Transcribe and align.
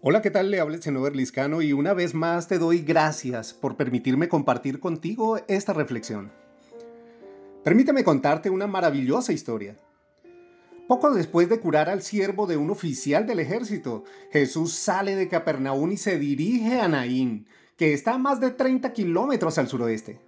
Hola, 0.00 0.22
¿qué 0.22 0.30
tal? 0.30 0.52
Le 0.52 0.60
habla 0.60 0.78
el 0.78 1.16
Liscano 1.16 1.60
y 1.60 1.72
una 1.72 1.92
vez 1.92 2.14
más 2.14 2.46
te 2.46 2.60
doy 2.60 2.82
gracias 2.82 3.52
por 3.52 3.76
permitirme 3.76 4.28
compartir 4.28 4.78
contigo 4.78 5.40
esta 5.48 5.72
reflexión. 5.72 6.30
Permíteme 7.64 8.04
contarte 8.04 8.48
una 8.48 8.68
maravillosa 8.68 9.32
historia. 9.32 9.76
Poco 10.86 11.12
después 11.12 11.48
de 11.48 11.58
curar 11.58 11.88
al 11.88 12.02
siervo 12.02 12.46
de 12.46 12.56
un 12.56 12.70
oficial 12.70 13.26
del 13.26 13.40
ejército, 13.40 14.04
Jesús 14.30 14.72
sale 14.72 15.16
de 15.16 15.26
Capernaum 15.26 15.90
y 15.90 15.96
se 15.96 16.16
dirige 16.16 16.78
a 16.78 16.86
Naín, 16.86 17.48
que 17.76 17.92
está 17.92 18.14
a 18.14 18.18
más 18.18 18.38
de 18.38 18.52
30 18.52 18.92
kilómetros 18.92 19.58
al 19.58 19.66
suroeste. 19.66 20.20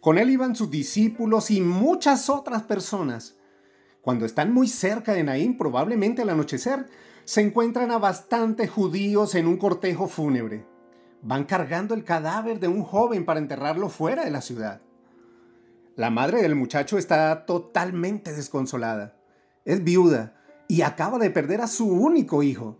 Con 0.00 0.16
él 0.16 0.30
iban 0.30 0.54
sus 0.54 0.70
discípulos 0.70 1.50
y 1.50 1.60
muchas 1.60 2.30
otras 2.30 2.62
personas. 2.62 3.36
Cuando 4.00 4.26
están 4.26 4.54
muy 4.54 4.68
cerca 4.68 5.12
de 5.12 5.24
Naín, 5.24 5.58
probablemente 5.58 6.22
al 6.22 6.30
anochecer, 6.30 6.86
se 7.26 7.40
encuentran 7.40 7.90
a 7.90 7.98
bastantes 7.98 8.70
judíos 8.70 9.34
en 9.34 9.48
un 9.48 9.56
cortejo 9.56 10.06
fúnebre. 10.06 10.64
Van 11.22 11.42
cargando 11.42 11.92
el 11.94 12.04
cadáver 12.04 12.60
de 12.60 12.68
un 12.68 12.84
joven 12.84 13.24
para 13.24 13.40
enterrarlo 13.40 13.88
fuera 13.88 14.24
de 14.24 14.30
la 14.30 14.40
ciudad. 14.40 14.80
La 15.96 16.08
madre 16.10 16.40
del 16.40 16.54
muchacho 16.54 16.98
está 16.98 17.44
totalmente 17.44 18.32
desconsolada. 18.32 19.16
Es 19.64 19.82
viuda 19.82 20.40
y 20.68 20.82
acaba 20.82 21.18
de 21.18 21.30
perder 21.30 21.62
a 21.62 21.66
su 21.66 21.88
único 21.88 22.44
hijo. 22.44 22.78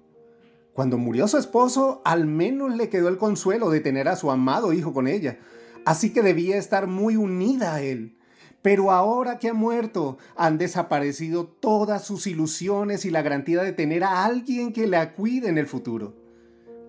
Cuando 0.74 0.96
murió 0.96 1.26
su 1.26 1.38
esposo, 1.38 2.00
al 2.04 2.26
menos 2.26 2.72
le 2.76 2.88
quedó 2.88 3.08
el 3.08 3.18
consuelo 3.18 3.68
de 3.68 3.80
tener 3.80 4.06
a 4.06 4.14
su 4.14 4.30
amado 4.30 4.72
hijo 4.72 4.92
con 4.92 5.08
ella, 5.08 5.40
así 5.84 6.12
que 6.12 6.22
debía 6.22 6.56
estar 6.56 6.86
muy 6.86 7.16
unida 7.16 7.74
a 7.74 7.82
él. 7.82 8.16
Pero 8.66 8.90
ahora 8.90 9.38
que 9.38 9.50
ha 9.50 9.54
muerto, 9.54 10.18
han 10.34 10.58
desaparecido 10.58 11.46
todas 11.46 12.04
sus 12.04 12.26
ilusiones 12.26 13.04
y 13.04 13.10
la 13.10 13.22
garantía 13.22 13.62
de 13.62 13.70
tener 13.70 14.02
a 14.02 14.24
alguien 14.24 14.72
que 14.72 14.88
la 14.88 15.14
cuide 15.14 15.48
en 15.48 15.56
el 15.56 15.68
futuro. 15.68 16.16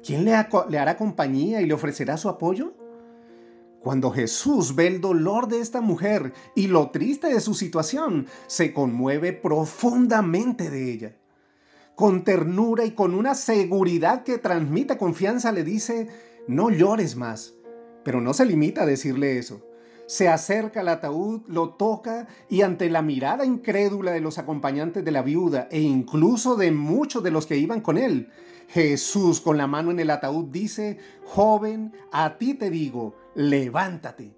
¿Quién 0.04 0.26
le, 0.26 0.32
le 0.70 0.80
hará 0.80 0.98
compañía 0.98 1.62
y 1.62 1.68
le 1.68 1.76
ofrecerá 1.76 2.18
su 2.18 2.30
apoyo? 2.30 2.74
Cuando 3.80 4.10
Jesús 4.10 4.74
ve 4.74 4.88
el 4.88 5.02
dolor 5.02 5.50
de 5.50 5.60
esta 5.60 5.80
mujer 5.80 6.34
y 6.56 6.66
lo 6.66 6.90
triste 6.90 7.32
de 7.32 7.42
su 7.42 7.54
situación, 7.54 8.26
se 8.48 8.74
conmueve 8.74 9.32
profundamente 9.32 10.72
de 10.72 10.92
ella. 10.92 11.16
Con 11.94 12.24
ternura 12.24 12.86
y 12.86 12.96
con 12.96 13.14
una 13.14 13.36
seguridad 13.36 14.24
que 14.24 14.40
transmite 14.40 14.98
confianza 14.98 15.52
le 15.52 15.64
dice, 15.64 16.08
no 16.48 16.72
llores 16.72 17.16
más. 17.16 17.54
Pero 18.04 18.20
no 18.20 18.34
se 18.34 18.48
limita 18.48 18.82
a 18.82 18.88
decirle 18.88 19.38
eso 19.38 19.67
se 20.08 20.30
acerca 20.30 20.80
al 20.80 20.88
ataúd, 20.88 21.42
lo 21.48 21.72
toca 21.72 22.28
y 22.50 22.62
ante 22.62 22.90
la 22.90 23.02
mirada 23.02 23.46
incrédula 23.46 24.12
de 24.12 24.22
los 24.22 24.38
acompañantes 24.38 25.06
de 25.06 25.12
la 25.12 25.22
viuda 25.22 25.68
e 25.70 25.82
incluso 25.82 26.56
de 26.56 26.72
muchos 26.72 27.22
de 27.24 27.32
los 27.32 27.46
que 27.46 27.58
iban 27.58 27.82
con 27.82 27.98
él, 27.98 28.32
Jesús 28.70 29.42
con 29.42 29.58
la 29.58 29.68
mano 29.68 29.92
en 29.92 30.00
el 30.00 30.10
ataúd 30.10 30.46
dice, 30.46 30.98
joven, 31.26 31.94
a 32.12 32.38
ti 32.38 32.54
te 32.54 32.70
digo, 32.70 33.16
levántate. 33.36 34.34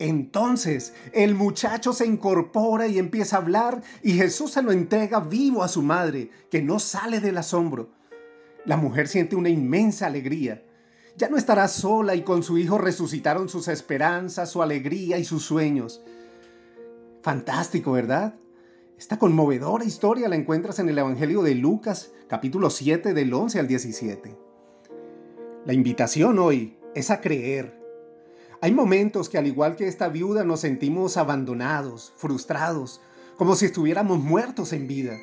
Entonces 0.00 0.94
el 1.12 1.34
muchacho 1.34 1.92
se 1.92 2.06
incorpora 2.06 2.86
y 2.86 2.98
empieza 2.98 3.36
a 3.36 3.40
hablar 3.40 3.82
y 4.02 4.12
Jesús 4.12 4.52
se 4.52 4.62
lo 4.62 4.72
entrega 4.72 5.20
vivo 5.20 5.62
a 5.62 5.68
su 5.68 5.82
madre, 5.82 6.30
que 6.50 6.60
no 6.60 6.78
sale 6.78 7.20
del 7.20 7.38
asombro. 7.38 7.90
La 8.64 8.76
mujer 8.76 9.08
siente 9.08 9.36
una 9.36 9.48
inmensa 9.48 10.06
alegría 10.06 10.62
ya 11.18 11.28
no 11.28 11.36
estará 11.36 11.66
sola 11.66 12.14
y 12.14 12.22
con 12.22 12.44
su 12.44 12.58
hijo 12.58 12.78
resucitaron 12.78 13.48
sus 13.48 13.66
esperanzas, 13.66 14.50
su 14.50 14.62
alegría 14.62 15.18
y 15.18 15.24
sus 15.24 15.44
sueños. 15.44 16.00
Fantástico, 17.22 17.92
¿verdad? 17.92 18.36
Esta 18.96 19.18
conmovedora 19.18 19.84
historia 19.84 20.28
la 20.28 20.36
encuentras 20.36 20.78
en 20.78 20.88
el 20.88 20.96
Evangelio 20.96 21.42
de 21.42 21.56
Lucas, 21.56 22.12
capítulo 22.28 22.70
7, 22.70 23.14
del 23.14 23.34
11 23.34 23.58
al 23.58 23.66
17. 23.66 24.38
La 25.66 25.72
invitación 25.72 26.38
hoy 26.38 26.78
es 26.94 27.10
a 27.10 27.20
creer. 27.20 27.76
Hay 28.60 28.72
momentos 28.72 29.28
que 29.28 29.38
al 29.38 29.48
igual 29.48 29.74
que 29.74 29.88
esta 29.88 30.08
viuda 30.08 30.44
nos 30.44 30.60
sentimos 30.60 31.16
abandonados, 31.16 32.12
frustrados, 32.16 33.00
como 33.36 33.56
si 33.56 33.66
estuviéramos 33.66 34.20
muertos 34.20 34.72
en 34.72 34.86
vida 34.86 35.18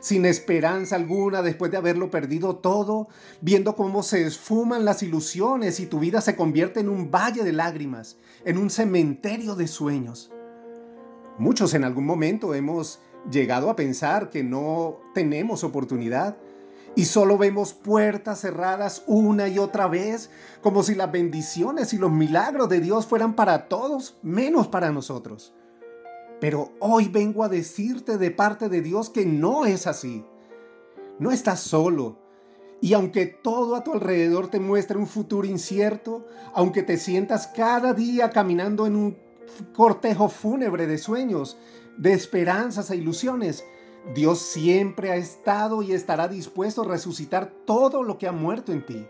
sin 0.00 0.26
esperanza 0.26 0.96
alguna 0.96 1.42
después 1.42 1.70
de 1.70 1.76
haberlo 1.76 2.10
perdido 2.10 2.56
todo, 2.56 3.08
viendo 3.40 3.74
cómo 3.76 4.02
se 4.02 4.26
esfuman 4.26 4.84
las 4.84 5.02
ilusiones 5.02 5.80
y 5.80 5.86
tu 5.86 5.98
vida 5.98 6.20
se 6.20 6.36
convierte 6.36 6.80
en 6.80 6.88
un 6.88 7.10
valle 7.10 7.44
de 7.44 7.52
lágrimas, 7.52 8.16
en 8.44 8.58
un 8.58 8.70
cementerio 8.70 9.54
de 9.54 9.68
sueños. 9.68 10.30
Muchos 11.38 11.74
en 11.74 11.84
algún 11.84 12.04
momento 12.04 12.54
hemos 12.54 13.00
llegado 13.30 13.70
a 13.70 13.76
pensar 13.76 14.30
que 14.30 14.42
no 14.42 14.98
tenemos 15.14 15.64
oportunidad 15.64 16.36
y 16.94 17.04
solo 17.04 17.38
vemos 17.38 17.74
puertas 17.74 18.40
cerradas 18.40 19.04
una 19.06 19.46
y 19.46 19.58
otra 19.58 19.86
vez, 19.86 20.30
como 20.62 20.82
si 20.82 20.94
las 20.96 21.12
bendiciones 21.12 21.92
y 21.92 21.98
los 21.98 22.10
milagros 22.10 22.68
de 22.68 22.80
Dios 22.80 23.06
fueran 23.06 23.36
para 23.36 23.68
todos, 23.68 24.18
menos 24.22 24.66
para 24.66 24.90
nosotros. 24.90 25.54
Pero 26.40 26.72
hoy 26.80 27.08
vengo 27.08 27.42
a 27.42 27.48
decirte 27.48 28.18
de 28.18 28.30
parte 28.30 28.68
de 28.68 28.80
Dios 28.80 29.10
que 29.10 29.26
no 29.26 29.66
es 29.66 29.86
así. 29.86 30.24
No 31.18 31.32
estás 31.32 31.60
solo. 31.60 32.18
Y 32.80 32.94
aunque 32.94 33.26
todo 33.26 33.74
a 33.74 33.82
tu 33.82 33.92
alrededor 33.92 34.48
te 34.48 34.60
muestre 34.60 34.98
un 34.98 35.08
futuro 35.08 35.46
incierto, 35.46 36.26
aunque 36.54 36.84
te 36.84 36.96
sientas 36.96 37.48
cada 37.48 37.92
día 37.92 38.30
caminando 38.30 38.86
en 38.86 38.94
un 38.94 39.18
cortejo 39.74 40.28
fúnebre 40.28 40.86
de 40.86 40.98
sueños, 40.98 41.58
de 41.96 42.12
esperanzas 42.12 42.90
e 42.90 42.96
ilusiones, 42.96 43.64
Dios 44.14 44.38
siempre 44.38 45.10
ha 45.10 45.16
estado 45.16 45.82
y 45.82 45.92
estará 45.92 46.28
dispuesto 46.28 46.82
a 46.82 46.88
resucitar 46.88 47.52
todo 47.66 48.04
lo 48.04 48.16
que 48.16 48.28
ha 48.28 48.32
muerto 48.32 48.72
en 48.72 48.86
ti. 48.86 49.06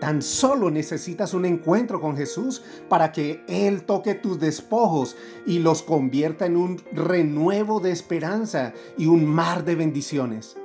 Tan 0.00 0.22
solo 0.22 0.70
necesitas 0.70 1.34
un 1.34 1.44
encuentro 1.44 2.00
con 2.00 2.16
Jesús 2.16 2.62
para 2.88 3.12
que 3.12 3.44
Él 3.46 3.82
toque 3.82 4.14
tus 4.14 4.40
despojos 4.40 5.14
y 5.46 5.58
los 5.58 5.82
convierta 5.82 6.46
en 6.46 6.56
un 6.56 6.82
renuevo 6.92 7.80
de 7.80 7.90
esperanza 7.90 8.72
y 8.96 9.06
un 9.06 9.26
mar 9.26 9.64
de 9.64 9.74
bendiciones. 9.74 10.56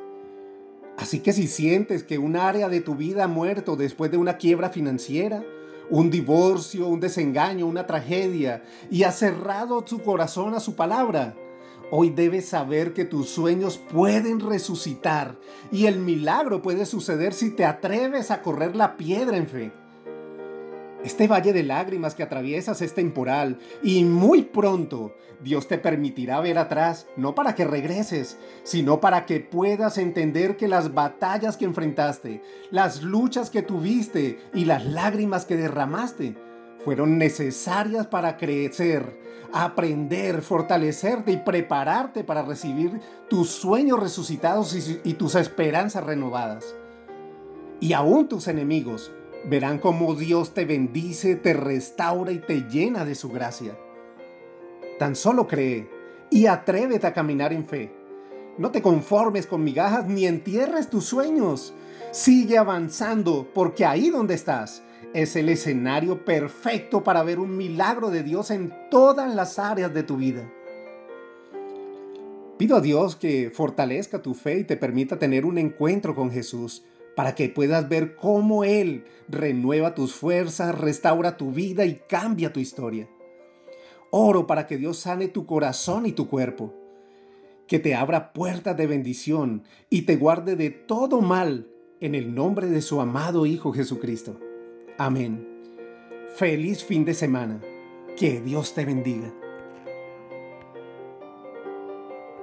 Así 0.97 1.19
que 1.19 1.33
si 1.33 1.47
sientes 1.47 2.03
que 2.03 2.17
un 2.17 2.37
área 2.37 2.69
de 2.69 2.79
tu 2.79 2.95
vida 2.95 3.25
ha 3.25 3.27
muerto 3.27 3.75
después 3.75 4.09
de 4.09 4.17
una 4.17 4.37
quiebra 4.37 4.69
financiera, 4.69 5.43
un 5.89 6.09
divorcio, 6.09 6.87
un 6.87 7.01
desengaño, 7.01 7.67
una 7.67 7.85
tragedia, 7.85 8.63
y 8.89 9.03
has 9.03 9.19
cerrado 9.19 9.83
tu 9.83 10.01
corazón 10.01 10.55
a 10.55 10.61
su 10.61 10.75
palabra, 10.75 11.35
Hoy 11.91 12.09
debes 12.09 12.47
saber 12.47 12.93
que 12.93 13.05
tus 13.05 13.29
sueños 13.29 13.77
pueden 13.77 14.39
resucitar 14.39 15.35
y 15.71 15.85
el 15.85 15.99
milagro 15.99 16.63
puede 16.63 16.87
suceder 16.87 17.33
si 17.33 17.51
te 17.51 17.63
atreves 17.63 18.31
a 18.31 18.41
correr 18.41 18.75
la 18.75 18.97
piedra 18.97 19.37
en 19.37 19.47
fe. 19.47 19.71
Este 21.03 21.27
valle 21.27 21.53
de 21.53 21.61
lágrimas 21.61 22.15
que 22.15 22.23
atraviesas 22.23 22.81
es 22.81 22.95
temporal 22.95 23.59
y 23.83 24.03
muy 24.03 24.41
pronto 24.41 25.15
Dios 25.43 25.67
te 25.67 25.77
permitirá 25.77 26.39
ver 26.39 26.57
atrás, 26.57 27.05
no 27.17 27.35
para 27.35 27.53
que 27.53 27.65
regreses, 27.65 28.39
sino 28.63 28.99
para 28.99 29.27
que 29.27 29.39
puedas 29.39 29.99
entender 29.99 30.57
que 30.57 30.67
las 30.67 30.95
batallas 30.95 31.55
que 31.55 31.65
enfrentaste, 31.65 32.41
las 32.71 33.03
luchas 33.03 33.51
que 33.51 33.61
tuviste 33.61 34.39
y 34.55 34.65
las 34.65 34.85
lágrimas 34.85 35.45
que 35.45 35.55
derramaste 35.55 36.35
fueron 36.85 37.17
necesarias 37.17 38.05
para 38.05 38.37
crecer, 38.37 39.19
aprender, 39.51 40.43
fortalecerte 40.43 41.31
y 41.31 41.37
prepararte 41.37 42.23
para 42.23 42.43
recibir 42.43 43.01
tus 43.27 43.49
sueños 43.49 43.99
resucitados 43.99 45.01
y, 45.03 45.13
tus 45.15 45.33
esperanzas 45.33 46.03
renovadas. 46.03 46.75
Y 47.79 47.93
aún 47.93 48.27
tus 48.27 48.47
enemigos 48.47 49.11
verán 49.49 49.79
cómo 49.79 50.13
Dios 50.13 50.53
te 50.53 50.65
bendice, 50.65 51.35
te 51.35 51.53
restaura 51.53 52.31
y 52.31 52.37
te 52.37 52.61
llena 52.69 53.03
de 53.03 53.15
su 53.15 53.29
gracia. 53.29 53.75
Tan 54.99 55.15
solo 55.15 55.47
cree 55.47 55.89
y 56.29 56.45
atrévete 56.45 57.07
a 57.07 57.13
caminar 57.13 57.51
en 57.51 57.65
fe. 57.65 57.91
No 58.59 58.69
te 58.69 58.83
conformes 58.83 59.47
con 59.47 59.63
migajas 59.63 60.05
ni 60.05 60.27
entierres 60.27 60.89
tus 60.91 61.05
sueños. 61.05 61.73
Sigue 62.11 62.59
avanzando 62.59 63.47
porque 63.55 63.85
ahí 63.85 64.11
donde 64.11 64.35
estás 64.35 64.83
es 65.15 65.37
el 65.37 65.47
escenario 65.47 66.25
perfecto 66.25 67.01
para 67.05 67.23
ver 67.23 67.39
un 67.39 67.55
milagro 67.55 68.11
de 68.11 68.21
Dios 68.21 68.51
en 68.51 68.73
todas 68.91 69.33
las 69.33 69.59
áreas 69.59 69.93
de 69.93 70.03
tu 70.03 70.17
vida. 70.17 70.51
Pido 72.57 72.75
a 72.75 72.81
Dios 72.81 73.15
que 73.15 73.49
fortalezca 73.49 74.21
tu 74.21 74.33
fe 74.33 74.59
y 74.59 74.63
te 74.65 74.75
permita 74.75 75.17
tener 75.17 75.45
un 75.45 75.57
encuentro 75.57 76.15
con 76.15 76.31
Jesús 76.31 76.83
para 77.15 77.33
que 77.33 77.47
puedas 77.47 77.87
ver 77.87 78.17
cómo 78.17 78.65
Él 78.65 79.05
renueva 79.29 79.95
tus 79.95 80.13
fuerzas, 80.13 80.77
restaura 80.77 81.37
tu 81.37 81.53
vida 81.53 81.85
y 81.85 82.01
cambia 82.09 82.51
tu 82.51 82.59
historia. 82.59 83.07
Oro 84.11 84.47
para 84.47 84.67
que 84.67 84.75
Dios 84.75 84.97
sane 84.97 85.29
tu 85.29 85.45
corazón 85.45 86.05
y 86.05 86.11
tu 86.11 86.27
cuerpo, 86.27 86.73
que 87.67 87.79
te 87.79 87.95
abra 87.95 88.33
puertas 88.33 88.75
de 88.75 88.85
bendición 88.85 89.63
y 89.89 90.01
te 90.01 90.17
guarde 90.17 90.57
de 90.57 90.71
todo 90.71 91.21
mal 91.21 91.69
en 92.01 92.15
el 92.15 92.35
nombre 92.35 92.67
de 92.67 92.81
su 92.81 92.99
amado 92.99 93.45
Hijo 93.45 93.71
Jesucristo. 93.71 94.37
Amén. 94.97 95.45
Feliz 96.37 96.81
fin 96.81 97.03
de 97.03 97.13
semana. 97.13 97.59
Que 98.15 98.39
Dios 98.39 98.73
te 98.73 98.85
bendiga. 98.85 99.33